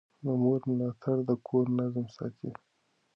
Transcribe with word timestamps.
د 0.25 0.27
مور 0.41 0.59
ملاتړ 0.69 1.17
د 1.29 1.31
کور 1.47 1.65
نظم 1.79 2.05
ساتي. 2.17 2.49